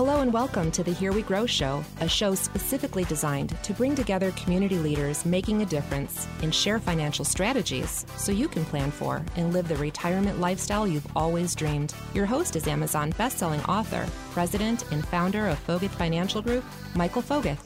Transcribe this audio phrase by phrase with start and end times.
[0.00, 3.94] Hello and welcome to the Here We Grow Show, a show specifically designed to bring
[3.94, 9.22] together community leaders making a difference and share financial strategies so you can plan for
[9.36, 11.92] and live the retirement lifestyle you've always dreamed.
[12.14, 16.64] Your host is Amazon bestselling author, president, and founder of Foguth Financial Group,
[16.94, 17.58] Michael Foguth.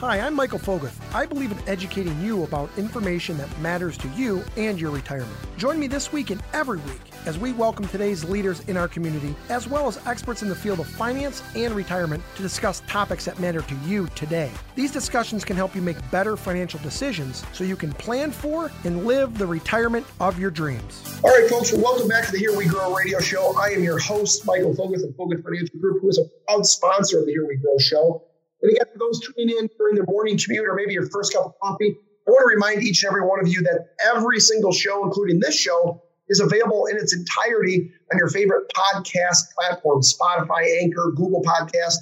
[0.00, 0.94] Hi, I'm Michael Foguth.
[1.14, 5.32] I believe in educating you about information that matters to you and your retirement.
[5.56, 9.34] Join me this week and every week as we welcome today's leaders in our community,
[9.48, 13.40] as well as experts in the field of finance and retirement to discuss topics that
[13.40, 14.50] matter to you today.
[14.74, 19.06] These discussions can help you make better financial decisions so you can plan for and
[19.06, 21.02] live the retirement of your dreams.
[21.24, 23.56] All right, folks, well, welcome back to the Here We Grow radio show.
[23.58, 27.20] I am your host, Michael Foguth of Foguth Financial Group, who is a proud sponsor
[27.20, 28.25] of the Here We Grow show.
[28.62, 31.46] And again, for those tuning in during the morning commute or maybe your first cup
[31.46, 31.96] of coffee,
[32.26, 35.40] I want to remind each and every one of you that every single show, including
[35.40, 41.42] this show, is available in its entirety on your favorite podcast platform Spotify, Anchor, Google
[41.42, 41.96] Podcast,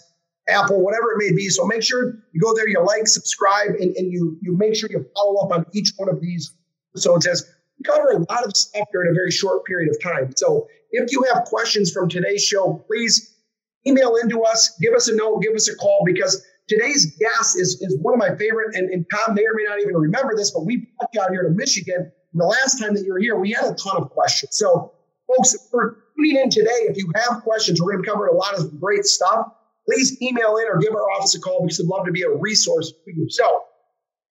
[0.49, 1.49] Apple, whatever it may be.
[1.49, 4.89] So make sure you go there, you like, subscribe, and, and you, you make sure
[4.91, 6.55] you follow up on each one of these
[6.93, 7.45] episodes as
[7.79, 10.33] we cover a lot of stuff during a very short period of time.
[10.37, 13.34] So if you have questions from today's show, please
[13.87, 17.80] email into us, give us a note, give us a call because today's guest is,
[17.82, 18.74] is one of my favorite.
[18.74, 21.30] And, and Tom may or may not even remember this, but we brought you out
[21.30, 22.10] here to Michigan.
[22.32, 24.57] And the last time that you were here, we had a ton of questions.
[24.57, 24.93] So,
[25.29, 28.59] folks, for tuning in today, if you have questions, we're going to cover a lot
[28.59, 29.46] of great stuff.
[29.87, 32.30] Please email in or give our office a call because we'd love to be a
[32.30, 33.29] resource for you.
[33.29, 33.65] So,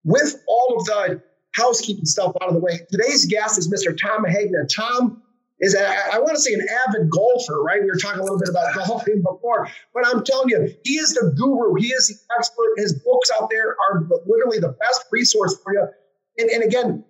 [0.04, 1.22] with all of the
[1.54, 3.96] housekeeping stuff out of the way, today's guest is Mr.
[3.96, 4.68] Tom Hegna.
[4.74, 5.22] Tom
[5.62, 7.82] is I, I want to say an avid golfer, right?
[7.82, 11.14] We were talking a little bit about golfing before, but I'm telling you, he is
[11.14, 11.76] the guru.
[11.76, 12.74] He is the expert.
[12.78, 15.88] His books out there are literally the best resource for you.
[16.40, 17.06] And, and again,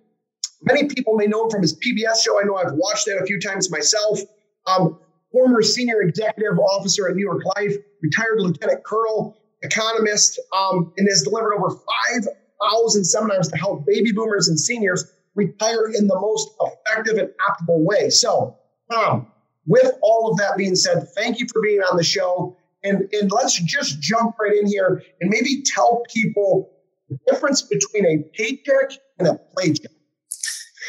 [0.62, 2.40] many people may know him from his PBS show.
[2.40, 4.20] I know I've watched that a few times myself.
[4.66, 4.98] Um,
[5.32, 11.22] former senior executive officer at New York Life, retired lieutenant colonel, economist, um, and has
[11.22, 17.18] delivered over 5,000 seminars to help baby boomers and seniors retire in the most effective
[17.18, 18.10] and optimal way.
[18.10, 18.56] So,
[18.90, 19.26] Tom,
[19.66, 22.56] with all of that being said, thank you for being on the show.
[22.84, 26.70] And, and let's just jump right in here and maybe tell people
[27.08, 29.86] the difference between a paycheck and a playcheck.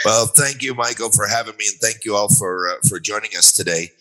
[0.06, 3.38] Well, thank you, Michael, for having me, and thank you all for uh, for joining
[3.38, 3.92] us today.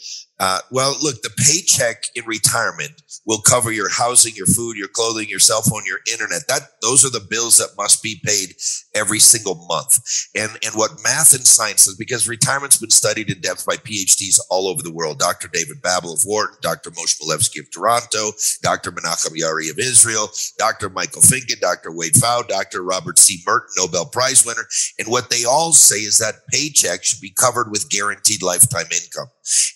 [0.43, 5.29] Uh, well, look, the paycheck in retirement will cover your housing, your food, your clothing,
[5.29, 6.49] your cell phone, your internet.
[6.49, 8.57] That those are the bills that must be paid
[8.93, 10.01] every single month.
[10.35, 14.41] And and what math and science is because retirement's been studied in depth by PhDs
[14.51, 15.21] all over the world.
[15.21, 15.47] Dr.
[15.47, 16.91] David Babbel of Wharton, Dr.
[16.91, 18.33] Moshe Milevsky of Toronto,
[18.63, 18.91] Dr.
[18.91, 20.91] Menachem Yaari of Israel, Dr.
[20.91, 21.93] Michael Finke, Dr.
[21.93, 22.83] Wade Pfau, Dr.
[22.83, 23.45] Robert C.
[23.47, 24.67] Merton, Nobel Prize winner.
[24.99, 29.29] And what they all say is that paycheck should be covered with guaranteed lifetime income.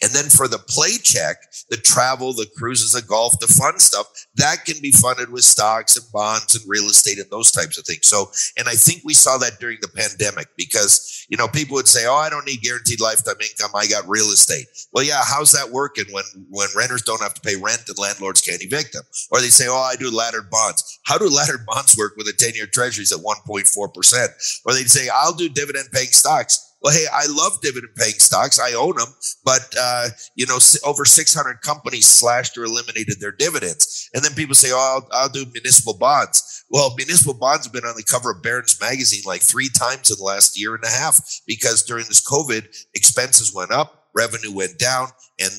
[0.03, 1.37] And then for the play check,
[1.71, 4.07] the travel, the cruises, the golf, the fun stuff,
[4.37, 7.85] that can be funded with stocks and bonds and real estate and those types of
[7.85, 8.07] things.
[8.07, 11.89] So, and I think we saw that during the pandemic because, you know, people would
[11.89, 13.71] say, Oh, I don't need guaranteed lifetime income.
[13.75, 14.67] I got real estate.
[14.93, 18.41] Well, yeah, how's that working when, when renters don't have to pay rent and landlords
[18.41, 19.05] can't evict them?
[19.31, 21.01] Or they say, Oh, I do laddered bonds.
[21.05, 24.63] How do laddered bonds work with a 10 year treasuries at 1.4%?
[24.65, 28.61] Or they'd say, I'll do dividend paying stocks well, hey, I love dividend paying stocks.
[28.61, 29.09] I own them,
[29.45, 34.09] but uh, you know, over 600 companies slashed or eliminated their dividends.
[34.15, 37.85] And then people say, "Oh, I'll, I'll do municipal bonds." Well, municipal bonds have been
[37.85, 40.89] on the cover of Barron's magazine like three times in the last year and a
[40.89, 45.09] half because during this COVID, expenses went up, revenue went down,
[45.41, 45.51] and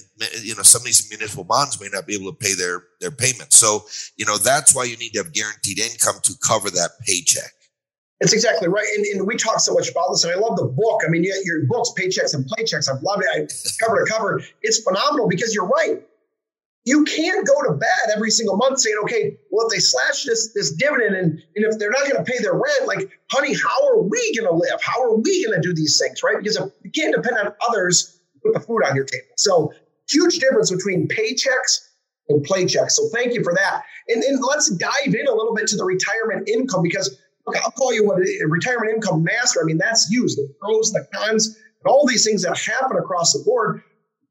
[0.44, 3.12] you know some of these municipal bonds may not be able to pay their their
[3.12, 3.58] payments.
[3.58, 3.84] So
[4.16, 7.52] you know that's why you need to have guaranteed income to cover that paycheck.
[8.20, 8.88] It's exactly right.
[8.96, 11.02] And, and, we talk so much about this, and I love the book.
[11.06, 13.30] I mean, your books, Paychecks and Playchecks, I've loved it.
[13.30, 14.42] I cover to cover.
[14.64, 16.02] It's phenomenal because you're right.
[16.86, 20.54] You can't go to bed every single month saying, okay, well, if they slash this,
[20.54, 23.88] this dividend and, and if they're not going to pay their rent, like, honey, how
[23.90, 24.82] are we going to live?
[24.82, 26.38] How are we going to do these things, right?
[26.38, 29.28] Because you can't depend on others to put the food on your table.
[29.36, 29.74] So,
[30.10, 31.90] huge difference between paychecks
[32.30, 32.92] and playchecks.
[32.92, 33.84] So, thank you for that.
[34.08, 37.72] And, and let's dive in a little bit to the retirement income because look, I'll
[37.72, 39.62] call you what a retirement income master.
[39.62, 43.34] I mean, that's used the pros, the cons, and all these things that happen across
[43.34, 43.82] the board.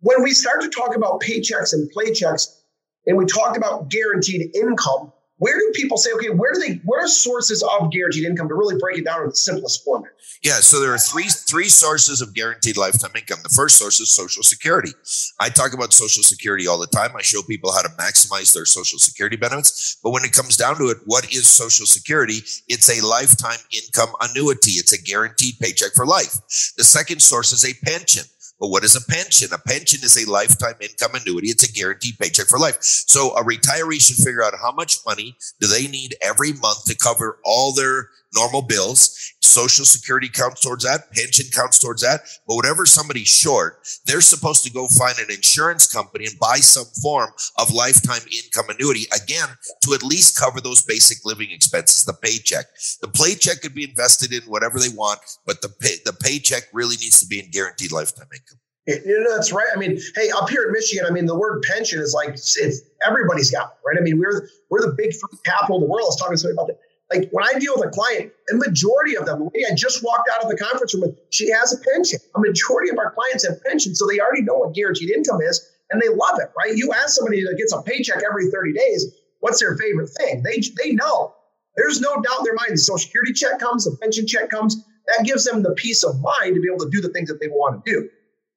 [0.00, 2.60] When we start to talk about paychecks and playchecks,
[3.06, 7.02] and we talk about guaranteed income, where do people say, okay, where do they, what
[7.02, 10.05] are sources of guaranteed income to really break it down in the simplest format?
[10.42, 13.38] Yeah, so there are three three sources of guaranteed lifetime income.
[13.42, 14.92] The first source is Social Security.
[15.40, 17.16] I talk about Social Security all the time.
[17.16, 19.96] I show people how to maximize their Social Security benefits.
[20.02, 22.40] But when it comes down to it, what is Social Security?
[22.68, 24.72] It's a lifetime income annuity.
[24.72, 26.34] It's a guaranteed paycheck for life.
[26.76, 28.24] The second source is a pension.
[28.58, 29.52] But what is a pension?
[29.52, 31.48] A pension is a lifetime income annuity.
[31.48, 32.78] It's a guaranteed paycheck for life.
[32.80, 36.96] So a retiree should figure out how much money do they need every month to
[36.96, 39.34] cover all their normal bills.
[39.40, 41.10] Social security counts towards that.
[41.12, 42.22] Pension counts towards that.
[42.46, 46.86] But whatever somebody's short, they're supposed to go find an insurance company and buy some
[47.02, 49.48] form of lifetime income annuity again
[49.84, 52.66] to at least cover those basic living expenses, the paycheck.
[53.00, 56.96] The paycheck could be invested in whatever they want, but the pay, the paycheck really
[56.96, 58.58] needs to be in guaranteed lifetime income.
[58.86, 59.66] You know, that's right.
[59.74, 62.56] I mean, hey, up here in Michigan, I mean, the word pension is like it's
[63.04, 63.96] everybody's got it, right?
[63.98, 65.12] I mean, we're we're the big
[65.44, 66.04] capital of the world.
[66.04, 66.78] I was talking to somebody about that.
[67.12, 70.02] Like when I deal with a client, a majority of them, the lady I just
[70.02, 72.18] walked out of the conference room she has a pension.
[72.34, 75.64] A majority of our clients have pensions, so they already know what guaranteed income is
[75.90, 76.76] and they love it, right?
[76.76, 79.06] You ask somebody that gets a paycheck every 30 days,
[79.40, 80.42] what's their favorite thing?
[80.42, 81.34] They they know.
[81.76, 84.82] There's no doubt in their mind the social security check comes, the pension check comes.
[85.06, 87.38] That gives them the peace of mind to be able to do the things that
[87.40, 88.08] they want to do.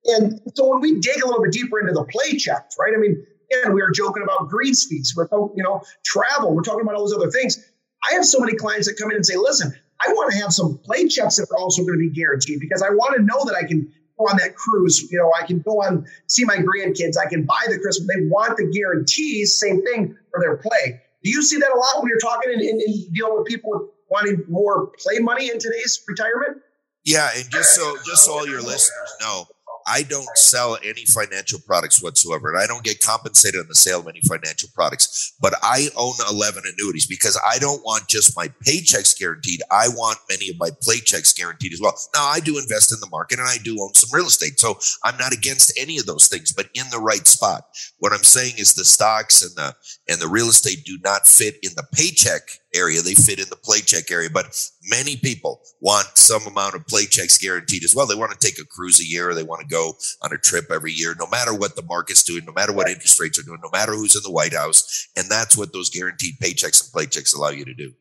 [0.05, 2.93] And so when we dig a little bit deeper into the play checks, right?
[2.95, 6.63] I mean, again, we were joking about green speeds, we're talking, you know, travel, we're
[6.63, 7.63] talking about all those other things.
[8.03, 10.51] I have so many clients that come in and say, listen, I want to have
[10.51, 13.43] some play checks that are also going to be guaranteed because I want to know
[13.45, 15.11] that I can go on that cruise.
[15.11, 17.17] You know, I can go on, see my grandkids.
[17.17, 18.07] I can buy the Christmas.
[18.07, 21.01] They want the guarantees, same thing for their play.
[21.23, 23.89] Do you see that a lot when you're talking and, and, and dealing with people
[24.09, 26.61] wanting more play money in today's retirement?
[27.05, 29.47] Yeah, and just so just so all your listeners know,
[29.89, 34.01] I don't sell any financial products whatsoever, and I don't get compensated on the sale
[34.01, 35.33] of any financial products.
[35.41, 39.61] But I own 11 annuities because I don't want just my paychecks guaranteed.
[39.71, 41.95] I want many of my paychecks guaranteed as well.
[42.13, 44.59] Now, I do invest in the market and I do own some real estate.
[44.59, 47.67] So I'm not against any of those things, but in the right spot.
[47.97, 49.75] What I'm saying is the stocks and the
[50.07, 52.41] and the real estate do not fit in the paycheck
[52.73, 53.01] area.
[53.01, 57.05] They fit in the play check area, but many people want some amount of play
[57.05, 58.05] checks guaranteed as well.
[58.05, 60.65] They want to take a cruise a year, they want to go on a trip
[60.71, 63.59] every year, no matter what the market's doing, no matter what interest rates are doing,
[63.63, 65.07] no matter who's in the White House.
[65.15, 67.93] And that's what those guaranteed paychecks and paychecks allow you to do.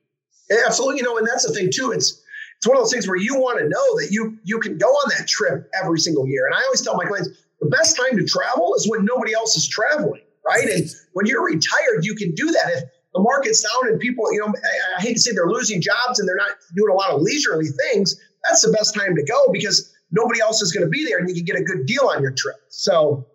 [0.50, 0.98] Yeah, absolutely.
[0.98, 1.92] You know, and that's the thing too.
[1.92, 2.22] It's
[2.58, 4.88] it's one of those things where you want to know that you you can go
[4.88, 6.46] on that trip every single year.
[6.46, 7.28] And I always tell my clients
[7.60, 10.64] the best time to travel is when nobody else is traveling, right?
[10.64, 12.70] And when you're retired, you can do that.
[12.74, 12.84] If
[13.18, 16.18] the market's down and people, you know, I, I hate to say they're losing jobs
[16.18, 19.52] and they're not doing a lot of leisurely things, that's the best time to go
[19.52, 22.08] because nobody else is going to be there and you can get a good deal
[22.14, 22.56] on your trip.
[22.68, 23.26] So,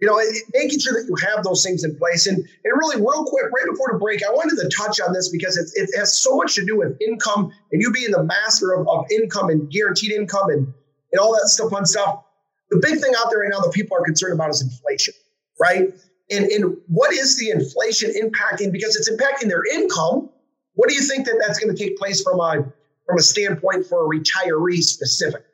[0.00, 2.26] you know, it, making sure that you have those things in place.
[2.26, 5.28] And, and really, real quick, right before the break, I wanted to touch on this
[5.28, 8.72] because it, it has so much to do with income and you being the master
[8.72, 10.72] of, of income and guaranteed income and,
[11.12, 12.22] and all that stuff, fun stuff.
[12.70, 15.14] The big thing out there right now that people are concerned about is inflation,
[15.60, 15.92] right?
[16.32, 18.72] And, and what is the inflation impacting?
[18.72, 20.30] Because it's impacting their income.
[20.74, 22.64] What do you think that that's going to take place from a
[23.06, 25.44] from a standpoint for a retiree specific?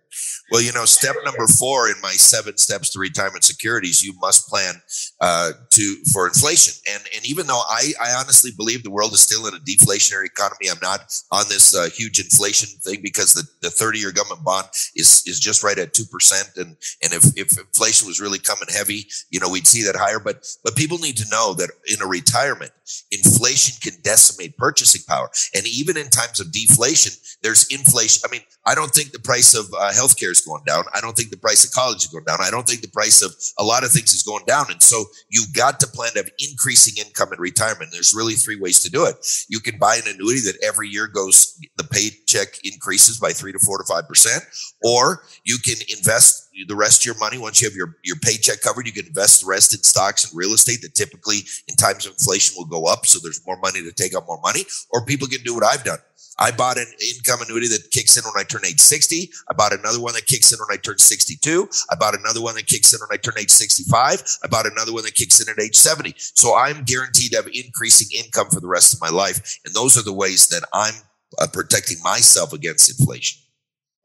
[0.51, 4.49] Well, you know, step number four in my seven steps to retirement securities, you must
[4.49, 4.81] plan
[5.21, 6.75] uh, to for inflation.
[6.91, 10.27] And and even though I, I honestly believe the world is still in a deflationary
[10.27, 14.45] economy, I'm not on this uh, huge inflation thing because the, the 30 year government
[14.45, 16.51] bond is is just right at two percent.
[16.57, 20.21] And and if, if inflation was really coming heavy, you know, we'd see that higher.
[20.21, 22.73] But but people need to know that in a retirement,
[23.11, 25.31] inflation can decimate purchasing power.
[25.55, 27.13] And even in times of deflation,
[27.43, 28.23] there's inflation.
[28.27, 30.85] I mean, I don't think the price of uh, healthcare is going down.
[30.95, 32.39] I don't think the price of college is going down.
[32.41, 34.67] I don't think the price of a lot of things is going down.
[34.71, 37.91] And so you've got to plan to have increasing income in retirement.
[37.93, 39.17] There's really three ways to do it.
[39.49, 43.59] You can buy an annuity that every year goes, the paycheck increases by three to
[43.59, 44.45] four to five percent,
[44.83, 48.61] or you can invest the rest of your money once you have your, your paycheck
[48.61, 51.39] covered you can invest the rest in stocks and real estate that typically
[51.69, 54.41] in times of inflation will go up so there's more money to take out more
[54.43, 55.99] money or people can do what i've done
[56.39, 59.31] I bought an income annuity that kicks in when I turn age 60.
[59.51, 61.69] I bought another one that kicks in when I turn 62.
[61.91, 64.23] I bought another one that kicks in when I turn age 65.
[64.45, 66.15] I bought another one that kicks in at age 70.
[66.17, 69.59] So I'm guaranteed to have increasing income for the rest of my life.
[69.65, 70.95] And those are the ways that I'm
[71.41, 73.43] uh, protecting myself against inflation.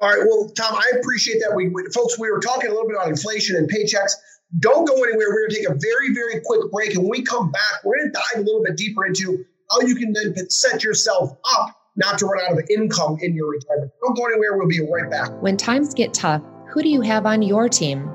[0.03, 0.19] All right.
[0.27, 1.55] Well, Tom, I appreciate that.
[1.55, 4.11] We, we, folks, we were talking a little bit about inflation and paychecks.
[4.59, 5.29] Don't go anywhere.
[5.29, 6.93] We're going to take a very, very quick break.
[6.93, 9.79] And when we come back, we're going to dive a little bit deeper into how
[9.79, 13.93] you can then set yourself up not to run out of income in your retirement.
[14.03, 14.57] Don't go anywhere.
[14.57, 15.29] We'll be right back.
[15.41, 16.41] When times get tough,
[16.73, 18.09] who do you have on your team?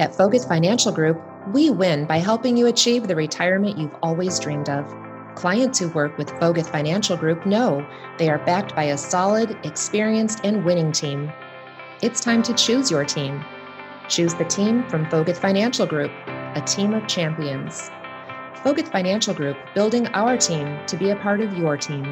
[0.00, 4.68] At Foguth Financial Group, we win by helping you achieve the retirement you've always dreamed
[4.68, 4.92] of.
[5.38, 7.86] Clients who work with Foguth Financial Group know
[8.18, 11.30] they are backed by a solid, experienced, and winning team.
[12.02, 13.44] It's time to choose your team.
[14.08, 17.88] Choose the team from Foguth Financial Group, a team of champions.
[18.64, 22.04] Foguth Financial Group, building our team to be a part of your team.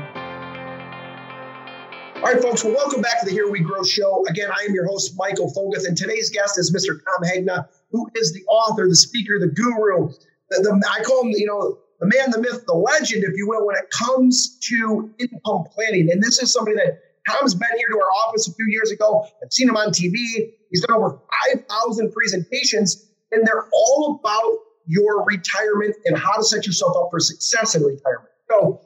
[2.15, 4.25] All right, folks, well, welcome back to the Here We Grow show.
[4.29, 7.01] Again, I am your host, Michael Foguth, and today's guest is Mr.
[7.05, 7.67] Tom Hegna.
[7.91, 10.11] who is the author, the speaker, the guru.
[10.51, 13.49] The, the, I call him, you know, the man, the myth, the legend, if you
[13.49, 16.11] will, when it comes to income planning.
[16.11, 19.27] And this is somebody that Tom's been here to our office a few years ago.
[19.43, 20.53] I've seen him on TV.
[20.71, 26.67] He's done over 5,000 presentations, and they're all about your retirement and how to set
[26.67, 28.31] yourself up for success in retirement.
[28.49, 28.81] So,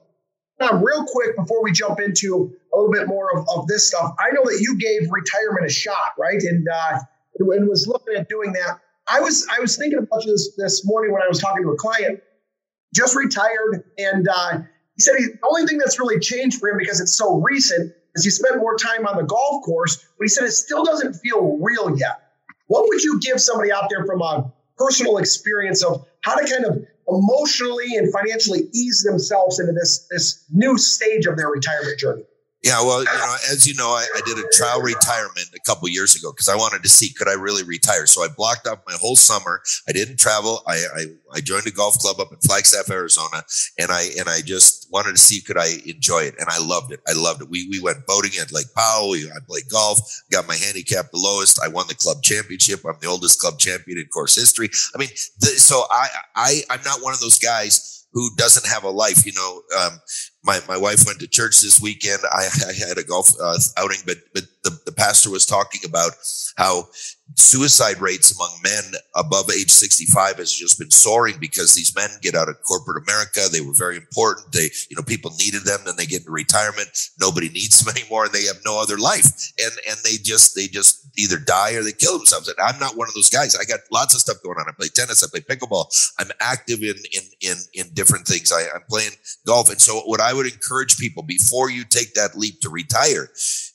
[0.61, 4.15] Tom, real quick before we jump into a little bit more of, of this stuff,
[4.19, 6.43] I know that you gave retirement a shot, right?
[6.43, 6.99] And uh,
[7.39, 8.81] and was looking at doing that.
[9.09, 11.77] I was I was thinking about this this morning when I was talking to a
[11.77, 12.21] client,
[12.95, 14.59] just retired, and uh,
[14.97, 17.93] he said he, the only thing that's really changed for him because it's so recent
[18.15, 21.15] is he spent more time on the golf course, but he said it still doesn't
[21.15, 22.33] feel real yet.
[22.67, 26.65] What would you give somebody out there from a personal experience of how to kind
[26.65, 32.25] of emotionally and financially ease themselves into this this new stage of their retirement journey?
[32.63, 35.89] Yeah, well, you know, as you know, I, I did a trial retirement a couple
[35.89, 38.07] years ago because I wanted to see could I really retire.
[38.07, 39.63] So I blocked off my whole summer.
[39.89, 40.63] I didn't travel.
[40.67, 43.45] I, I, I joined a golf club up in Flagstaff, Arizona,
[43.79, 46.93] and I and I just wanted to see could I enjoy it, and I loved
[46.93, 47.01] it.
[47.09, 47.49] I loved it.
[47.49, 49.15] We we went boating at Lake Powell.
[49.15, 50.23] I played golf.
[50.31, 51.63] Got my handicap the lowest.
[51.65, 52.81] I won the club championship.
[52.85, 54.69] I'm the oldest club champion in course history.
[54.95, 58.85] I mean, the, so I I I'm not one of those guys who doesn't have
[58.85, 59.25] a life.
[59.25, 60.01] You know, um,
[60.45, 62.21] my, my wife went to church this weekend.
[62.31, 66.13] I, I had a golf uh, outing, but but the, the pastor was talking about
[66.57, 66.89] how
[67.41, 72.35] suicide rates among men above age 65 has just been soaring because these men get
[72.35, 73.49] out of corporate America.
[73.51, 74.53] They were very important.
[74.53, 75.81] They, you know, people needed them.
[75.85, 76.89] Then they get into retirement.
[77.21, 79.53] Nobody needs them anymore and they have no other life.
[79.59, 82.49] And, and they just, they just either die or they kill themselves.
[82.49, 83.57] And I'm not one of those guys.
[83.57, 84.67] I got lots of stuff going on.
[84.69, 85.23] I play tennis.
[85.23, 85.87] I play pickleball.
[86.19, 88.53] I'm active in, in, in, in different things.
[88.53, 89.13] I, I'm playing
[89.47, 89.71] golf.
[89.71, 93.31] And so what I would encourage people before you take that leap to retire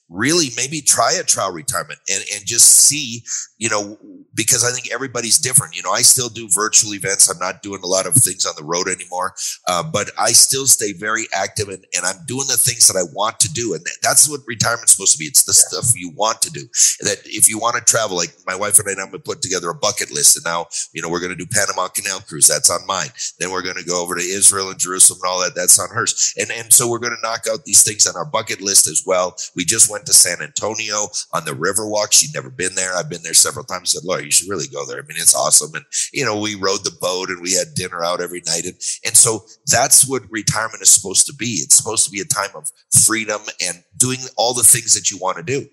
[0.09, 3.23] really maybe try a trial retirement and, and just see,
[3.57, 3.97] you know,
[4.35, 5.75] because I think everybody's different.
[5.75, 7.29] You know, I still do virtual events.
[7.29, 9.33] I'm not doing a lot of things on the road anymore,
[9.67, 13.03] uh, but I still stay very active and, and I'm doing the things that I
[13.13, 13.73] want to do.
[13.73, 15.25] And that's what retirement's supposed to be.
[15.25, 15.81] It's the yeah.
[15.81, 16.61] stuff you want to do.
[17.01, 19.69] That if you want to travel, like my wife and I, I'm to put together
[19.69, 20.37] a bucket list.
[20.37, 22.47] And now, you know, we're going to do Panama Canal cruise.
[22.47, 23.09] That's on mine.
[23.39, 25.55] Then we're going to go over to Israel and Jerusalem and all that.
[25.55, 26.33] That's on hers.
[26.37, 29.03] And, and so we're going to knock out these things on our bucket list as
[29.05, 29.35] well.
[29.55, 32.11] We just went to San Antonio on the Riverwalk.
[32.11, 32.93] She'd never been there.
[32.93, 33.95] I've been there several times.
[33.95, 34.97] I said, Laura, you should really go there.
[34.97, 35.73] I mean, it's awesome.
[35.73, 38.65] And, you know, we rode the boat and we had dinner out every night.
[38.65, 38.75] And,
[39.05, 41.61] and so that's what retirement is supposed to be.
[41.63, 42.69] It's supposed to be a time of
[43.05, 45.65] freedom and doing all the things that you want to do.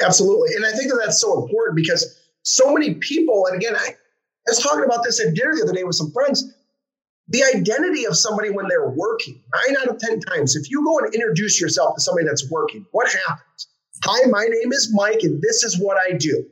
[0.00, 0.54] Absolutely.
[0.54, 4.50] And I think that that's so important because so many people, and again, I, I
[4.50, 6.53] was talking about this at dinner the other day with some friends
[7.28, 10.98] the identity of somebody when they're working, nine out of 10 times, if you go
[10.98, 13.68] and introduce yourself to somebody that's working, what happens?
[14.04, 16.44] Hi, my name is Mike, and this is what I do.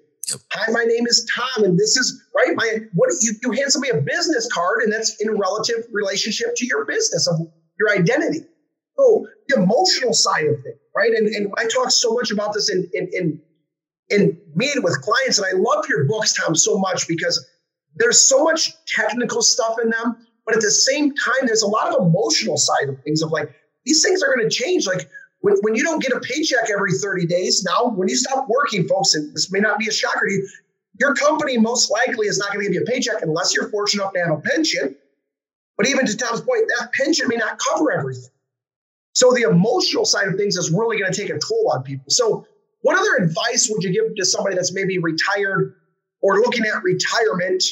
[0.52, 2.54] Hi, my name is Tom, and this is right.
[2.54, 6.66] My what you, you hand somebody a business card, and that's in relative relationship to
[6.66, 7.40] your business of
[7.78, 8.40] your identity.
[8.96, 11.12] So the emotional side of things, right?
[11.12, 13.40] And, and I talk so much about this in in in,
[14.08, 17.44] in meeting with clients, and I love your books, Tom, so much because
[17.96, 21.94] there's so much technical stuff in them but at the same time, there's a lot
[21.94, 24.86] of emotional side of things of like, these things are going to change.
[24.86, 25.08] Like
[25.40, 28.86] when, when you don't get a paycheck every 30 days, now when you stop working,
[28.88, 30.48] folks, and this may not be a shocker to you,
[31.00, 34.02] your company most likely is not going to give you a paycheck unless you're fortunate
[34.02, 34.96] enough to have a pension.
[35.76, 38.30] But even to Tom's point, that pension may not cover everything.
[39.14, 42.06] So the emotional side of things is really going to take a toll on people.
[42.08, 42.46] So,
[42.80, 45.76] what other advice would you give to somebody that's maybe retired
[46.20, 47.62] or looking at retirement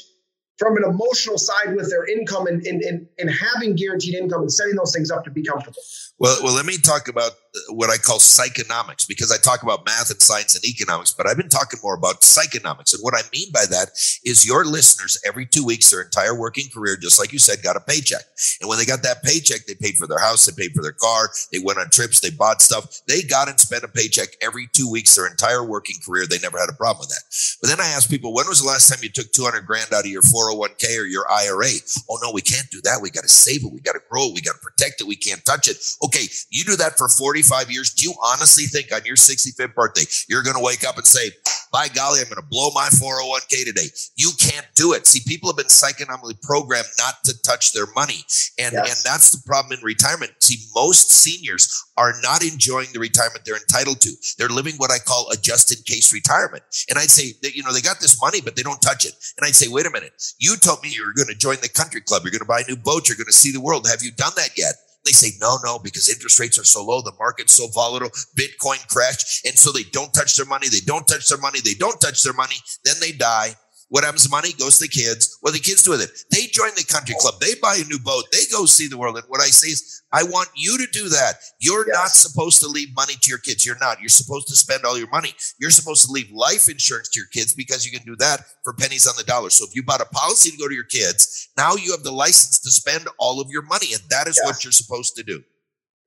[0.60, 4.52] from an emotional side with their income and, and, and, and having guaranteed income and
[4.52, 5.80] setting those things up to be comfortable?
[6.18, 7.32] Well, well, let me talk about
[7.70, 11.36] what I call psychonomics because I talk about math and science and economics, but I've
[11.36, 12.94] been talking more about psychonomics.
[12.94, 13.90] And what I mean by that
[14.24, 17.76] is your listeners every two weeks, their entire working career, just like you said, got
[17.76, 18.22] a paycheck.
[18.60, 20.92] And when they got that paycheck, they paid for their house, they paid for their
[20.92, 23.00] car, they went on trips, they bought stuff.
[23.06, 26.26] They got and spent a paycheck every two weeks, their entire working career.
[26.26, 27.58] They never had a problem with that.
[27.60, 30.04] But then I ask people, when was the last time you took 200 grand out
[30.04, 31.70] of your 401k or your IRA?
[32.08, 33.00] Oh, no, we can't do that.
[33.02, 33.72] We got to save it.
[33.72, 34.34] We got to grow it.
[34.34, 35.06] We got to protect it.
[35.06, 35.76] We can't touch it.
[36.04, 37.08] Okay, you do that for
[37.42, 37.90] 45 years.
[37.90, 41.30] Do you honestly think on your 65th birthday, you're going to wake up and say,
[41.72, 43.86] by golly, I'm going to blow my 401k today?
[44.16, 45.06] You can't do it.
[45.06, 48.24] See, people have been psychonomically programmed not to touch their money.
[48.58, 49.04] And, yes.
[49.04, 50.32] and that's the problem in retirement.
[50.40, 54.10] See, most seniors are not enjoying the retirement they're entitled to.
[54.36, 56.64] They're living what I call a just in case retirement.
[56.88, 59.14] And I'd say that, you know, they got this money, but they don't touch it.
[59.38, 61.68] And I'd say, wait a minute, you told me you were going to join the
[61.68, 62.22] country club.
[62.24, 63.08] You're going to buy a new boat.
[63.08, 63.86] You're going to see the world.
[63.88, 64.74] Have you done that yet?
[65.04, 68.86] They say, no, no, because interest rates are so low, the market's so volatile, Bitcoin
[68.88, 69.46] crashed.
[69.46, 70.68] And so they don't touch their money.
[70.68, 71.60] They don't touch their money.
[71.60, 72.56] They don't touch their money.
[72.84, 73.56] Then they die.
[73.90, 75.36] What happens to money goes to the kids.
[75.40, 76.24] What do the kids do with it?
[76.30, 77.34] They join the country club.
[77.40, 78.24] They buy a new boat.
[78.30, 79.16] They go see the world.
[79.16, 81.34] And what I say is, I want you to do that.
[81.58, 81.94] You're yes.
[81.94, 83.66] not supposed to leave money to your kids.
[83.66, 84.00] You're not.
[84.00, 85.34] You're supposed to spend all your money.
[85.60, 88.72] You're supposed to leave life insurance to your kids because you can do that for
[88.72, 89.50] pennies on the dollar.
[89.50, 92.12] So if you bought a policy to go to your kids, now you have the
[92.12, 93.92] license to spend all of your money.
[93.92, 94.46] And that is yes.
[94.46, 95.42] what you're supposed to do.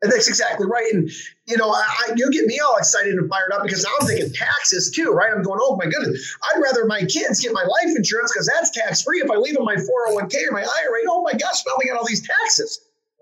[0.03, 0.93] And that's exactly right.
[0.93, 1.09] And
[1.47, 4.33] you know, I, you get me all excited and fired up because now I'm thinking
[4.33, 5.31] taxes too, right?
[5.33, 8.69] I'm going, oh my goodness, I'd rather my kids get my life insurance because that's
[8.71, 9.19] tax free.
[9.19, 11.97] If I leave them my 401k or my IRA, oh my gosh, now we got
[11.97, 12.81] all these taxes.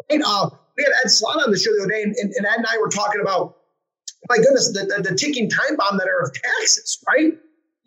[0.10, 2.58] Uh, we had Ed Slott on the show the other day, and, and, and Ed
[2.58, 3.58] and I were talking about,
[4.28, 7.38] my goodness, the, the, the ticking time bomb that are of taxes, right?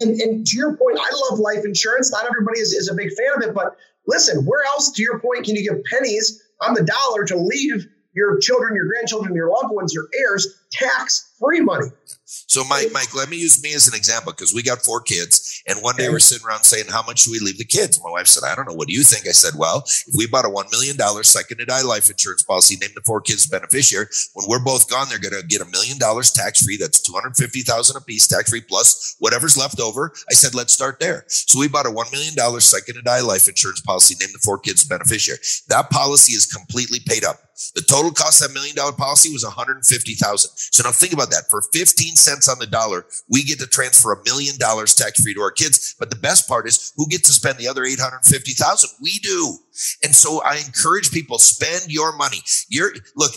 [0.00, 2.12] And, and to your point, I love life insurance.
[2.12, 5.18] Not everybody is, is a big fan of it, but listen, where else, to your
[5.18, 9.50] point, can you give pennies on the dollar to leave your children, your grandchildren, your
[9.50, 11.88] loved ones, your heirs tax free money?
[12.26, 15.62] So, Mike, Mike, let me use me as an example because we got four kids,
[15.68, 18.10] and one day we're sitting around saying, "How much should we leave the kids?" My
[18.10, 18.74] wife said, "I don't know.
[18.74, 21.58] What do you think?" I said, "Well, if we bought a one million dollars second
[21.58, 25.18] to die life insurance policy, named the four kids beneficiary, when we're both gone, they're
[25.18, 26.76] going to get a million dollars tax free.
[26.76, 30.54] That's two hundred fifty thousand a piece tax free plus whatever's left over." I said,
[30.54, 33.80] "Let's start there." So we bought a one million dollars second to die life insurance
[33.80, 35.40] policy, named the four kids beneficiary.
[35.68, 37.36] That policy is completely paid up.
[37.74, 40.50] The total cost of that million dollar policy was 150,000.
[40.56, 41.33] So now think about that.
[41.48, 45.34] For 15 cents on the dollar, we get to transfer a million dollars tax free
[45.34, 45.94] to our kids.
[45.98, 48.90] But the best part is who gets to spend the other 850,000?
[49.00, 49.58] We do.
[50.02, 52.42] And so I encourage people spend your money.
[52.68, 53.32] You're look,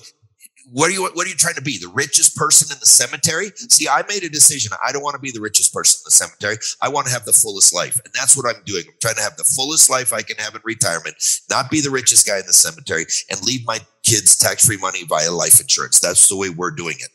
[0.71, 1.77] what are you what are you trying to be?
[1.77, 3.51] The richest person in the cemetery?
[3.55, 4.71] See i made a decision.
[4.85, 6.57] I don't want to be the richest person in the cemetery.
[6.81, 7.99] I want to have the fullest life.
[8.03, 8.83] And that's what i'm doing.
[8.87, 11.15] I'm trying to have the fullest life i can have in retirement
[11.49, 15.31] not be the richest guy in the cemetery and leave my kids tax-free money via
[15.31, 15.99] life insurance.
[15.99, 17.09] That's the way we're doing it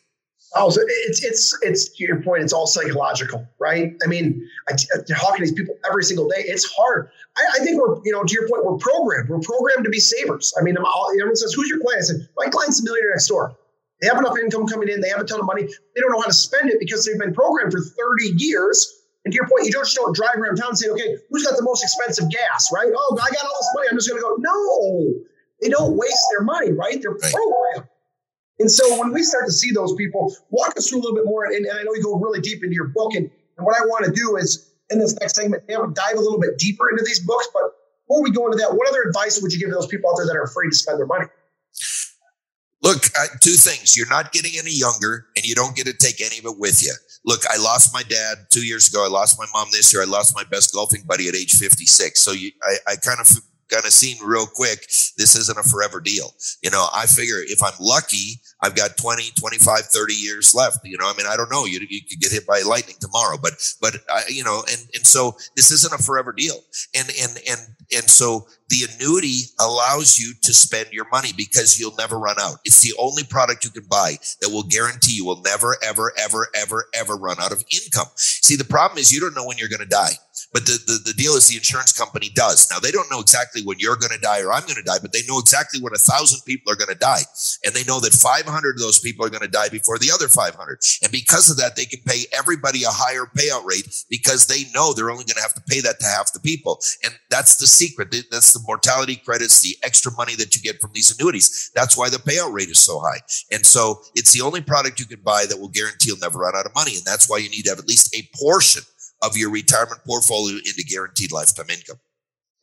[0.55, 2.43] Oh, so it's it's it's to your point.
[2.43, 3.95] It's all psychological, right?
[4.05, 4.73] I mean, I,
[5.09, 6.45] talking to these people every single day.
[6.45, 7.09] It's hard.
[7.39, 9.31] I, I, think we're, you know, to your point, we're programmed.
[9.31, 10.53] We're programmed to be savers.
[10.59, 13.13] I mean, I'm all, everyone says, "Who's your client?" I said, "My client's a millionaire
[13.13, 13.57] next door.
[14.03, 15.01] They have enough income coming in.
[15.01, 15.63] They have a ton of money.
[15.63, 19.33] They don't know how to spend it because they've been programmed for 30 years." And
[19.33, 21.57] to your point, you don't just don't drive around town and say, "Okay, who's got
[21.57, 22.93] the most expensive gas?" Right?
[22.95, 23.89] Oh, I got all this money.
[23.91, 24.37] I'm just going to go.
[24.39, 25.15] No,
[25.63, 26.73] they don't waste their money.
[26.73, 27.01] Right?
[27.01, 27.89] They're programmed.
[28.63, 31.25] And so when we start to see those people, walk us through a little bit
[31.25, 31.47] more.
[31.47, 33.13] And, and I know you go really deep into your book.
[33.15, 36.39] And, and what I want to do is in this next segment, dive a little
[36.39, 37.49] bit deeper into these books.
[37.53, 37.63] But
[38.07, 40.17] before we go into that, what other advice would you give to those people out
[40.17, 41.27] there that are afraid to spend their money?
[42.83, 43.97] Look, uh, two things.
[43.97, 46.85] You're not getting any younger and you don't get to take any of it with
[46.85, 46.95] you.
[47.25, 49.05] Look, I lost my dad two years ago.
[49.05, 50.03] I lost my mom this year.
[50.03, 52.21] I lost my best golfing buddy at age 56.
[52.21, 53.29] So you, I, I kind of
[53.73, 54.81] kind of seen real quick
[55.17, 56.35] this isn't a forever deal.
[56.63, 60.79] You know, I figure if I'm lucky, I've got 20, 25, 30 years left.
[60.85, 61.65] You know, I mean, I don't know.
[61.65, 65.07] You, you could get hit by lightning tomorrow, but, but, I, you know, and, and
[65.07, 66.57] so this isn't a forever deal.
[66.95, 67.61] And, and, and,
[67.95, 72.57] and so the annuity allows you to spend your money because you'll never run out.
[72.65, 76.49] It's the only product you can buy that will guarantee you will never, ever, ever,
[76.55, 78.09] ever, ever run out of income.
[78.17, 80.13] See, the problem is you don't know when you're going to die.
[80.53, 82.71] But the, the, the deal is the insurance company does.
[82.71, 84.99] Now, they don't know exactly when you're going to die or I'm going to die,
[85.01, 87.23] but they know exactly when a thousand people are going to die.
[87.65, 90.29] And they know that 500 of those people are going to die before the other
[90.29, 90.81] 500.
[91.03, 94.93] And because of that, they can pay everybody a higher payout rate because they know
[94.93, 96.81] they're only going to have to pay that to half the people.
[97.03, 98.15] And that's the secret.
[98.31, 101.71] That's the mortality credits, the extra money that you get from these annuities.
[101.75, 103.21] That's why the payout rate is so high.
[103.51, 106.55] And so it's the only product you can buy that will guarantee you'll never run
[106.55, 106.97] out of money.
[106.97, 108.83] And that's why you need to have at least a portion
[109.23, 111.97] of your retirement portfolio into guaranteed lifetime income.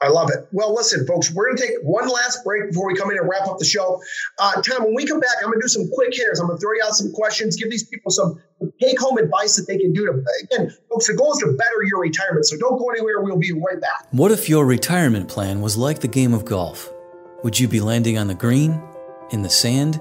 [0.01, 0.47] I love it.
[0.53, 3.27] Well, listen, folks, we're going to take one last break before we come in and
[3.27, 4.01] wrap up the show.
[4.37, 6.39] Uh, Tom, when we come back, I'm going to do some quick hitters.
[6.39, 8.41] I'm going to throw you out some questions, give these people some
[8.79, 11.83] take home advice that they can do to, again, folks, the goal is to better
[11.85, 12.45] your retirement.
[12.45, 13.21] So don't go anywhere.
[13.21, 14.07] We'll be right back.
[14.11, 16.89] What if your retirement plan was like the game of golf?
[17.43, 18.81] Would you be landing on the green,
[19.31, 19.99] in the sand,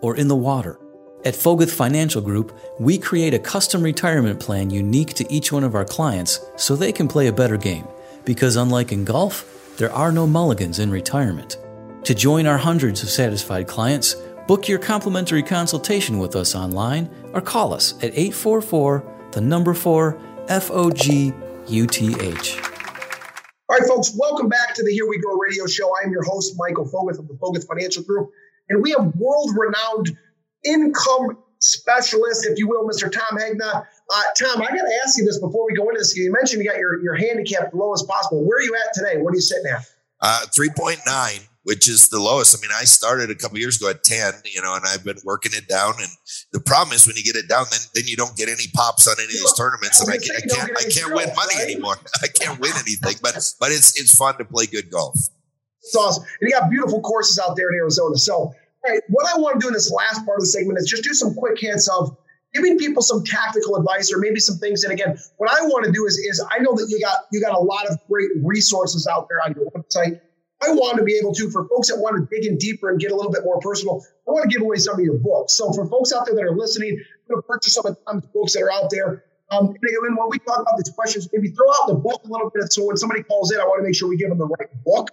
[0.00, 0.78] or in the water?
[1.22, 5.74] At Foguth Financial Group, we create a custom retirement plan unique to each one of
[5.74, 7.86] our clients so they can play a better game.
[8.24, 11.58] Because unlike in golf, there are no mulligans in retirement.
[12.04, 14.14] To join our hundreds of satisfied clients,
[14.46, 20.18] book your complimentary consultation with us online or call us at 844 the number 4
[20.48, 21.34] F O G
[21.68, 22.58] U T H.
[23.68, 25.92] All right, folks, welcome back to the Here We Grow radio show.
[26.02, 28.30] I'm your host, Michael Foguth of the Foguth Financial Group,
[28.70, 30.16] and we have world renowned
[30.64, 33.10] income specialist, if you will, Mr.
[33.10, 33.84] Tom Hegna.
[34.12, 36.16] Uh, Tom, I got to ask you this before we go into this.
[36.16, 38.44] You mentioned you got your, your handicap low as possible.
[38.46, 39.20] Where are you at today?
[39.20, 39.84] What are you sitting at?
[40.20, 42.56] Uh, 3.9 which is the lowest.
[42.56, 45.18] I mean, I started a couple years ago at 10, you know, and I've been
[45.24, 45.94] working it down.
[45.98, 46.08] And
[46.52, 49.06] the problem is when you get it down, then, then you don't get any pops
[49.06, 50.00] on any of these tournaments.
[50.00, 51.70] And I, I can't, I can't win money right?
[51.70, 51.96] anymore.
[52.22, 55.16] I can't win anything, but, but it's, it's fun to play good golf.
[55.82, 56.24] It's awesome.
[56.40, 58.16] And you got beautiful courses out there in Arizona.
[58.16, 58.54] So,
[59.08, 61.14] what I want to do in this last part of the segment is just do
[61.14, 62.16] some quick hints of
[62.54, 64.84] giving people some tactical advice or maybe some things.
[64.84, 67.40] And again, what I want to do is, is I know that you got you
[67.40, 70.20] got a lot of great resources out there on your website.
[70.62, 73.00] I want to be able to, for folks that want to dig in deeper and
[73.00, 75.54] get a little bit more personal, I want to give away some of your books.
[75.54, 78.52] So for folks out there that are listening, going to purchase some of Tom's books
[78.52, 79.24] that are out there.
[79.50, 82.50] Um, and when we talk about these questions, maybe throw out the book a little
[82.54, 82.70] bit.
[82.72, 84.68] So when somebody calls in, I want to make sure we give them the right
[84.84, 85.10] book.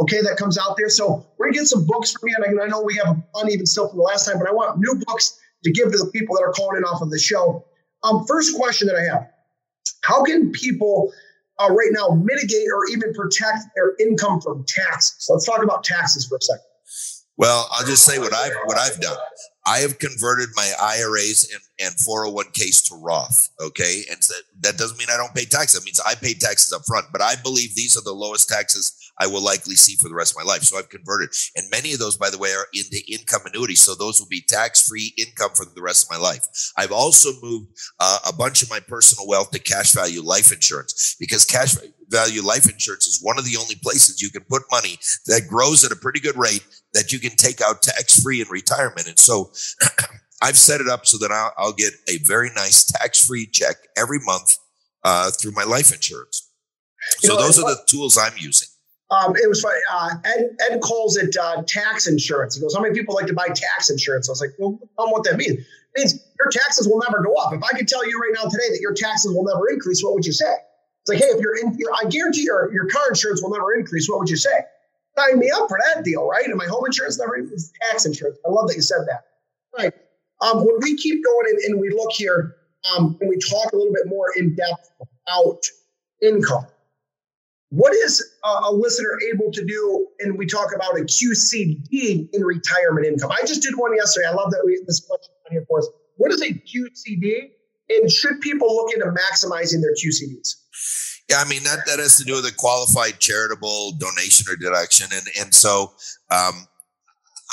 [0.00, 0.88] Okay, that comes out there.
[0.88, 2.36] So we're gonna get some books from you.
[2.42, 4.94] And I know we have uneven still from the last time, but I want new
[5.06, 7.64] books to give to the people that are calling in off of the show.
[8.02, 9.30] Um, first question that I have:
[10.02, 11.12] How can people
[11.58, 15.26] uh, right now mitigate or even protect their income from taxes?
[15.28, 16.64] Let's talk about taxes for a second.
[17.40, 19.16] Well, I'll just say what I've what I've done.
[19.64, 23.48] I have converted my IRAs and, and 401ks to Roth.
[23.58, 24.02] Okay.
[24.10, 25.80] And so that doesn't mean I don't pay taxes.
[25.80, 28.94] That means I pay taxes up front, but I believe these are the lowest taxes
[29.18, 30.64] I will likely see for the rest of my life.
[30.64, 31.30] So I've converted.
[31.56, 33.80] And many of those, by the way, are into income annuities.
[33.80, 36.46] So those will be tax free income for the rest of my life.
[36.76, 37.68] I've also moved
[38.00, 41.92] uh, a bunch of my personal wealth to cash value life insurance because cash value
[42.42, 45.92] life insurance is one of the only places you can put money that grows at
[45.92, 49.06] a pretty good rate that you can take out tax free in retirement.
[49.06, 49.52] And so
[50.42, 53.76] I've set it up so that I'll, I'll get a very nice tax free check
[53.96, 54.56] every month
[55.04, 56.48] uh, through my life insurance.
[57.18, 58.68] So know, those are the tools I'm using.
[59.10, 59.80] Um, it was funny.
[59.92, 62.54] Uh, Ed, Ed calls it uh, tax insurance.
[62.54, 65.06] He goes, "How many people like to buy tax insurance?" I was like, "Well, tell
[65.06, 65.52] them what that means.
[65.52, 67.52] It means your taxes will never go up.
[67.52, 70.14] If I could tell you right now today that your taxes will never increase, what
[70.14, 70.54] would you say?"
[71.02, 74.08] It's like, "Hey, if you're in, I guarantee your your car insurance will never increase.
[74.08, 74.64] What would you say?"
[75.18, 76.46] Sign me up for that deal, right?
[76.46, 77.72] And my home insurance never increases.
[77.82, 78.38] Tax insurance.
[78.46, 79.24] I love that you said that.
[79.76, 79.92] Right.
[80.40, 82.56] Um, when we keep going and, and we look here,
[82.94, 85.64] um, and we talk a little bit more in depth about
[86.22, 86.66] income
[87.70, 90.08] what is a listener able to do?
[90.18, 93.30] And we talk about a QCD in retirement income.
[93.30, 94.26] I just did one yesterday.
[94.26, 95.88] I love that we this question on here for us.
[96.16, 97.50] What is a QCD?
[97.90, 100.56] And should people look into maximizing their QCDs?
[101.28, 105.06] Yeah, I mean that that has to do with a qualified charitable donation or deduction,
[105.12, 105.92] and and so
[106.30, 106.66] um,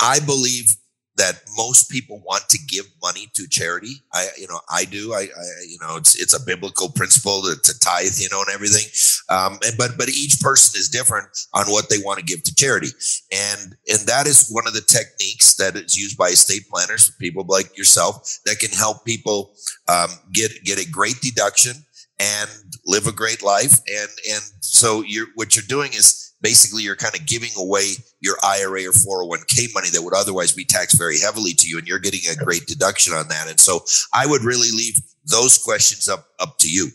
[0.00, 0.74] I believe
[1.18, 3.96] that most people want to give money to charity.
[4.14, 5.12] I, you know, I do.
[5.12, 8.54] I, I you know, it's it's a biblical principle to, to tithe, you know, and
[8.54, 8.86] everything.
[9.28, 12.54] Um, and, but but each person is different on what they want to give to
[12.54, 12.88] charity,
[13.32, 17.44] and and that is one of the techniques that is used by estate planners, people
[17.46, 19.54] like yourself, that can help people
[19.88, 21.84] um, get get a great deduction
[22.18, 23.78] and live a great life.
[23.86, 28.36] And and so you're what you're doing is basically you're kind of giving away your
[28.42, 32.00] IRA or 401k money that would otherwise be taxed very heavily to you, and you're
[32.00, 33.48] getting a great deduction on that.
[33.48, 36.90] And so I would really leave those questions up up to you.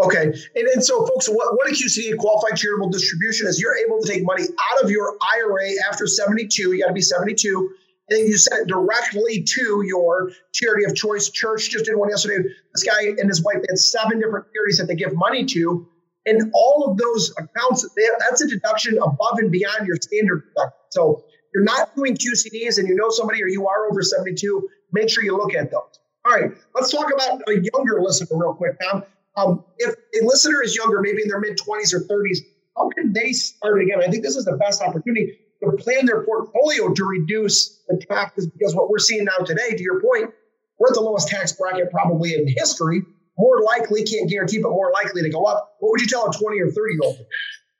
[0.00, 0.26] Okay.
[0.54, 4.08] And, and so, folks, what, what a QCD, qualified charitable distribution, is you're able to
[4.08, 6.72] take money out of your IRA after 72.
[6.72, 7.70] You got to be 72.
[8.10, 11.28] And you send it directly to your charity of choice.
[11.30, 12.48] Church just did one yesterday.
[12.74, 15.86] This guy and his wife, had seven different charities that they give money to.
[16.26, 20.78] And all of those accounts, that's a deduction above and beyond your standard deduction.
[20.90, 25.08] So you're not doing QCDs and you know somebody or you are over 72, make
[25.08, 25.98] sure you look at those.
[26.26, 29.04] All right, let's talk about a younger listener real quick, Tom.
[29.36, 32.38] Um, if a listener is younger, maybe in their mid 20s or 30s,
[32.76, 34.02] how can they start again?
[34.02, 38.46] I think this is the best opportunity to plan their portfolio to reduce the taxes
[38.46, 40.32] because what we're seeing now today, to your point,
[40.78, 43.02] we're at the lowest tax bracket probably in history
[43.38, 45.76] more likely, can't guarantee, but more likely to go up.
[45.78, 47.18] What would you tell a 20 or 30 year old?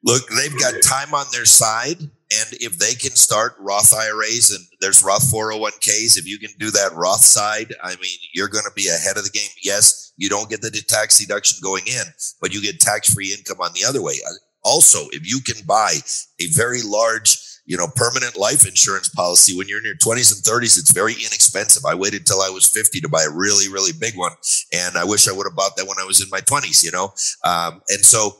[0.04, 2.00] Look, they've got time on their side.
[2.00, 6.70] And if they can start Roth IRAs and there's Roth 401ks, if you can do
[6.70, 9.48] that Roth side, I mean, you're going to be ahead of the game.
[9.64, 12.04] Yes, you don't get the tax deduction going in,
[12.40, 14.16] but you get tax free income on the other way.
[14.62, 15.94] Also, if you can buy
[16.38, 17.30] a very large
[17.68, 21.12] you know, permanent life insurance policy when you're in your 20s and 30s, it's very
[21.12, 21.84] inexpensive.
[21.84, 24.32] I waited till I was 50 to buy a really, really big one.
[24.72, 26.90] And I wish I would have bought that when I was in my 20s, you
[26.90, 27.12] know?
[27.44, 28.38] Um, and so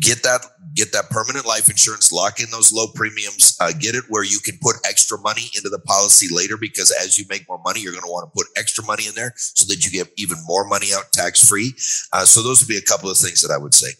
[0.00, 4.04] get that, get that permanent life insurance, lock in those low premiums, uh, get it
[4.08, 7.60] where you can put extra money into the policy later because as you make more
[7.64, 10.12] money, you're going to want to put extra money in there so that you get
[10.16, 11.74] even more money out tax free.
[12.12, 13.90] Uh, so those would be a couple of things that I would say.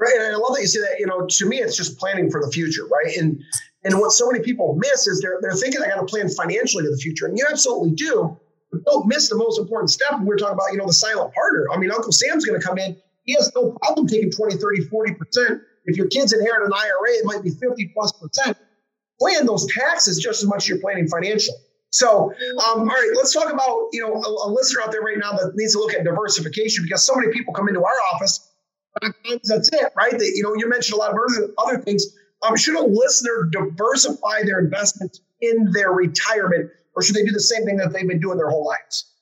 [0.00, 0.14] Right.
[0.16, 2.40] And I love that you say that, you know, to me, it's just planning for
[2.44, 3.16] the future, right?
[3.16, 3.40] And
[3.84, 6.84] and what so many people miss is they're, they're thinking I got to plan financially
[6.84, 7.26] to the future.
[7.26, 8.38] And you absolutely do.
[8.72, 10.12] But don't miss the most important step.
[10.12, 11.66] And we're talking about, you know, the silent partner.
[11.72, 12.96] I mean, Uncle Sam's going to come in.
[13.24, 15.60] He has no problem taking 20, 30, 40%.
[15.84, 18.56] If your kids inherit an IRA, it might be 50 plus percent.
[19.20, 21.54] plan those taxes just as much as you're planning financial.
[21.90, 25.16] So, um, all right, let's talk about you know a, a, listener out there right
[25.16, 28.50] now that needs to look at diversification because so many people come into our office.
[29.00, 30.10] That's it, right?
[30.10, 32.04] That you know you mentioned a lot of other things.
[32.44, 37.40] Um, should a listener diversify their investments in their retirement, or should they do the
[37.40, 39.13] same thing that they've been doing their whole lives?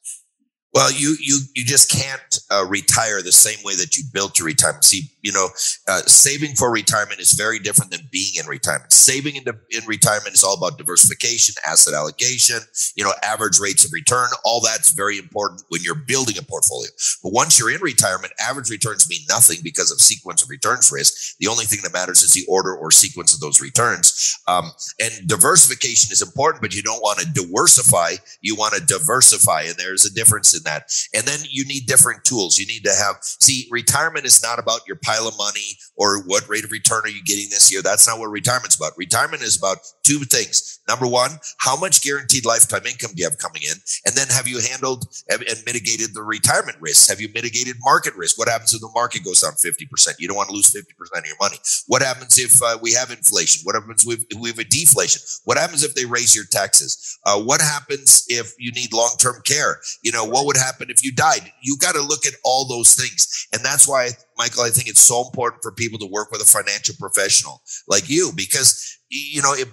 [0.74, 4.46] Well, you you you just can't uh, retire the same way that you built your
[4.46, 4.84] retirement.
[4.84, 5.48] See, you know,
[5.86, 8.92] uh, saving for retirement is very different than being in retirement.
[8.92, 12.58] Saving in, the, in retirement is all about diversification, asset allocation,
[12.96, 14.28] you know, average rates of return.
[14.44, 16.88] All that's very important when you're building a portfolio.
[17.22, 21.36] But once you're in retirement, average returns mean nothing because of sequence of returns risk.
[21.38, 24.40] The only thing that matters is the order or sequence of those returns.
[24.48, 28.14] Um, and diversification is important, but you don't want to diversify.
[28.40, 30.92] You want to diversify, and there's a difference in that.
[31.14, 32.58] And then you need different tools.
[32.58, 36.48] You need to have, see, retirement is not about your pile of money or what
[36.48, 37.82] rate of return are you getting this year.
[37.82, 38.92] That's not what retirement's about.
[38.96, 40.80] Retirement is about two things.
[40.88, 43.76] Number one, how much guaranteed lifetime income do you have coming in?
[44.04, 47.08] And then have you handled and mitigated the retirement risks?
[47.08, 48.36] Have you mitigated market risk?
[48.36, 50.14] What happens if the market goes down 50%?
[50.18, 51.56] You don't want to lose 50% of your money.
[51.86, 53.62] What happens if uh, we have inflation?
[53.64, 55.22] What happens if we have a deflation?
[55.44, 57.18] What happens if they raise your taxes?
[57.24, 59.78] Uh, what happens if you need long-term care?
[60.02, 61.52] You know, what would happen if you died?
[61.62, 63.46] You got to look at all those things.
[63.52, 66.44] And that's why, Michael, I think it's so important for people to work with a
[66.44, 69.68] financial professional like you because, you know, it,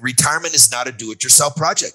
[0.00, 1.94] retirement is not a do-it-yourself project.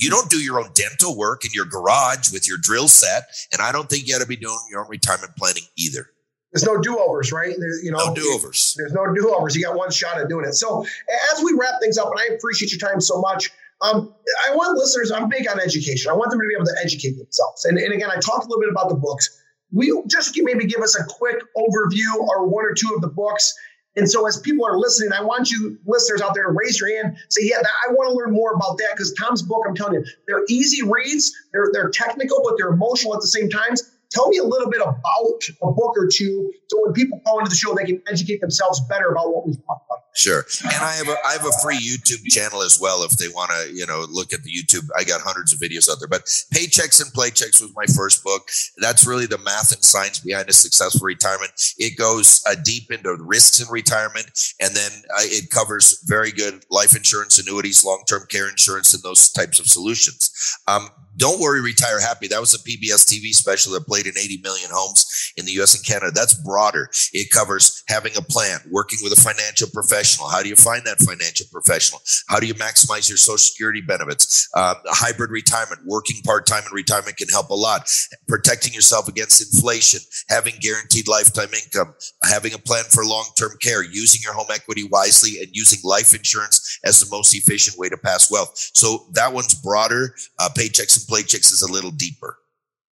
[0.00, 3.62] You don't do your own dental work in your garage with your drill set, and
[3.62, 6.06] I don't think you got to be doing your own retirement planning either.
[6.52, 7.54] There's no do-overs, right?
[7.58, 8.74] There's, you know, no do-overs.
[8.76, 9.56] There's no do-overs.
[9.56, 10.54] You got one shot at doing it.
[10.54, 10.84] So
[11.32, 13.50] as we wrap things up, and I appreciate your time so much.
[13.80, 14.12] Um,
[14.50, 15.12] I want listeners.
[15.12, 16.10] I'm big on education.
[16.10, 17.64] I want them to be able to educate themselves.
[17.64, 19.40] And, and again, I talked a little bit about the books.
[19.70, 23.54] We just maybe give us a quick overview or one or two of the books
[23.96, 26.88] and so, as people are listening, I want you listeners out there to raise your
[26.88, 29.94] hand, say, "Yeah, I want to learn more about that." Because Tom's book, I'm telling
[29.94, 33.74] you, they're easy reads, they're they're technical, but they're emotional at the same time.
[34.10, 37.50] Tell me a little bit about a book or two, so when people call into
[37.50, 40.07] the show, they can educate themselves better about what we've talked about.
[40.14, 43.04] Sure, and I have a I have a free YouTube channel as well.
[43.04, 45.88] If they want to, you know, look at the YouTube, I got hundreds of videos
[45.88, 46.08] out there.
[46.08, 48.48] But Paychecks and Playchecks was my first book.
[48.78, 51.52] That's really the math and science behind a successful retirement.
[51.78, 56.64] It goes uh, deep into risks in retirement, and then uh, it covers very good
[56.70, 60.32] life insurance, annuities, long term care insurance, and those types of solutions.
[60.66, 62.28] Um, don't worry, retire happy.
[62.28, 65.74] That was a PBS TV special that played in 80 million homes in the US
[65.74, 66.12] and Canada.
[66.14, 66.90] That's broader.
[67.12, 69.97] It covers having a plan, working with a financial professional.
[70.30, 72.00] How do you find that financial professional?
[72.28, 74.48] How do you maximize your social security benefits?
[74.54, 77.90] Uh, hybrid retirement, working part time in retirement can help a lot.
[78.26, 83.82] Protecting yourself against inflation, having guaranteed lifetime income, having a plan for long term care,
[83.82, 87.96] using your home equity wisely, and using life insurance as the most efficient way to
[87.96, 88.52] pass wealth.
[88.74, 90.14] So that one's broader.
[90.38, 92.38] Uh, paychecks and Playchecks is a little deeper.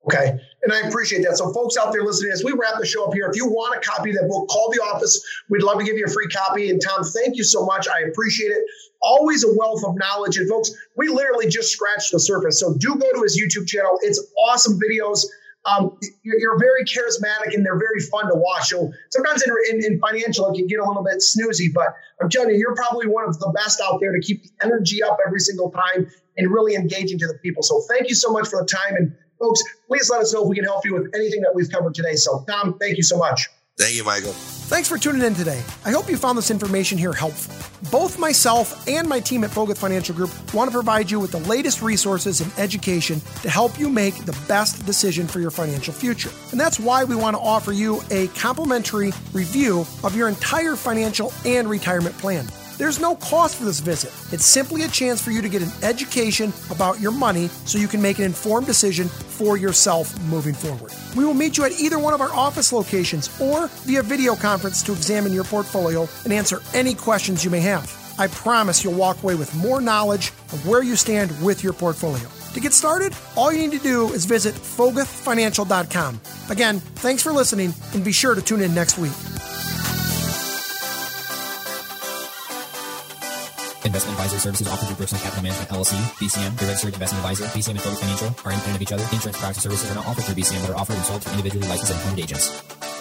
[0.07, 0.39] Okay.
[0.63, 1.37] And I appreciate that.
[1.37, 3.77] So, folks out there listening, as we wrap the show up here, if you want
[3.77, 5.25] a copy of that book, call the office.
[5.49, 6.71] We'd love to give you a free copy.
[6.71, 7.89] And, Tom, thank you so much.
[7.89, 8.63] I appreciate it.
[9.03, 10.39] Always a wealth of knowledge.
[10.39, 12.61] And, folks, we literally just scratched the surface.
[12.61, 13.99] So, do go to his YouTube channel.
[14.03, 15.25] It's awesome videos.
[15.67, 18.69] Um, you're, very charismatic and they're very fun to watch.
[18.69, 21.89] So sometimes in, in, in, financial, it can get a little bit snoozy, but
[22.23, 25.03] I'm telling you, you're probably one of the best out there to keep the energy
[25.03, 27.65] up every single time and really engaging to the people.
[27.65, 28.95] So thank you so much for the time.
[28.95, 31.71] And folks, please let us know if we can help you with anything that we've
[31.71, 32.15] covered today.
[32.15, 33.49] So, Tom, thank you so much.
[33.79, 34.33] Thank you, Michael.
[34.33, 35.63] Thanks for tuning in today.
[35.85, 37.55] I hope you found this information here helpful.
[37.91, 41.41] Both myself and my team at Foguth Financial Group want to provide you with the
[41.41, 46.31] latest resources and education to help you make the best decision for your financial future.
[46.53, 51.33] And that's why we want to offer you a complimentary review of your entire financial
[51.45, 52.49] and retirement plan.
[52.79, 54.13] There's no cost for this visit.
[54.33, 57.89] It's simply a chance for you to get an education about your money so you
[57.89, 60.93] can make an informed decision for yourself moving forward.
[61.17, 64.83] We will meet you at either one of our office locations or via video conference
[64.83, 67.91] to examine your portfolio and answer any questions you may have.
[68.19, 72.29] I promise you'll walk away with more knowledge of where you stand with your portfolio.
[72.55, 76.21] To get started, all you need to do is visit foguthfinancial.com.
[76.51, 79.13] Again, thanks for listening and be sure to tune in next week.
[83.97, 87.45] Investment advisory services offered through Personal Capital Management LLC, BCM, the registered investment advisor.
[87.57, 89.03] BCM and Foguth Financial are independent of each other.
[89.05, 91.67] Insurance product services are not offered through BCM but are offered and sold to individually
[91.67, 92.96] licensed and appointed agents.